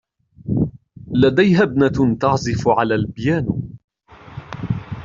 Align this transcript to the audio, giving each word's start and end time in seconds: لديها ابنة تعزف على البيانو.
لديها 1.11 1.63
ابنة 1.63 2.17
تعزف 2.21 2.67
على 2.67 2.95
البيانو. 2.95 3.61